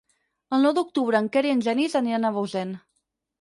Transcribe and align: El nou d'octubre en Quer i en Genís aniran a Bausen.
El 0.55 0.63
nou 0.67 0.71
d'octubre 0.77 1.21
en 1.23 1.27
Quer 1.35 1.43
i 1.49 1.51
en 1.57 1.61
Genís 1.67 1.99
aniran 2.01 2.27
a 2.27 2.33
Bausen. 2.39 2.75